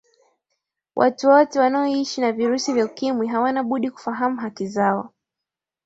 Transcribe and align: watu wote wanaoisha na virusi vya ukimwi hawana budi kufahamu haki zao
watu 0.95 1.27
wote 1.29 1.59
wanaoisha 1.59 2.21
na 2.21 2.31
virusi 2.31 2.73
vya 2.73 2.85
ukimwi 2.85 3.27
hawana 3.27 3.63
budi 3.63 3.91
kufahamu 3.91 4.39
haki 4.39 4.67
zao 4.67 5.13